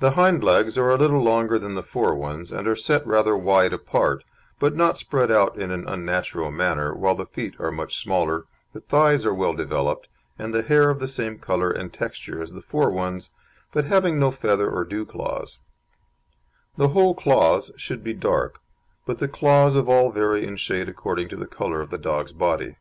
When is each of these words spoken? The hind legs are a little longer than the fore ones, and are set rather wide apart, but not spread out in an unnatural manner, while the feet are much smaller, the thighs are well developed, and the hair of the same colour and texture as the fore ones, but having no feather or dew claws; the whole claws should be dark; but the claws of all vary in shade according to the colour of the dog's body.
The 0.00 0.12
hind 0.12 0.42
legs 0.42 0.78
are 0.78 0.88
a 0.90 0.96
little 0.96 1.22
longer 1.22 1.58
than 1.58 1.74
the 1.74 1.82
fore 1.82 2.14
ones, 2.14 2.50
and 2.50 2.66
are 2.66 2.74
set 2.74 3.06
rather 3.06 3.36
wide 3.36 3.74
apart, 3.74 4.24
but 4.58 4.74
not 4.74 4.96
spread 4.96 5.30
out 5.30 5.58
in 5.58 5.70
an 5.70 5.86
unnatural 5.86 6.50
manner, 6.50 6.94
while 6.94 7.14
the 7.14 7.26
feet 7.26 7.60
are 7.60 7.70
much 7.70 8.00
smaller, 8.00 8.46
the 8.72 8.80
thighs 8.80 9.26
are 9.26 9.34
well 9.34 9.52
developed, 9.52 10.08
and 10.38 10.54
the 10.54 10.62
hair 10.62 10.88
of 10.88 10.98
the 10.98 11.06
same 11.06 11.38
colour 11.38 11.70
and 11.70 11.92
texture 11.92 12.40
as 12.40 12.54
the 12.54 12.62
fore 12.62 12.90
ones, 12.90 13.32
but 13.70 13.84
having 13.84 14.18
no 14.18 14.30
feather 14.30 14.70
or 14.70 14.82
dew 14.82 15.04
claws; 15.04 15.58
the 16.78 16.88
whole 16.88 17.14
claws 17.14 17.70
should 17.76 18.02
be 18.02 18.14
dark; 18.14 18.60
but 19.04 19.18
the 19.18 19.28
claws 19.28 19.76
of 19.76 19.90
all 19.90 20.10
vary 20.10 20.46
in 20.46 20.56
shade 20.56 20.88
according 20.88 21.28
to 21.28 21.36
the 21.36 21.46
colour 21.46 21.82
of 21.82 21.90
the 21.90 21.98
dog's 21.98 22.32
body. 22.32 22.76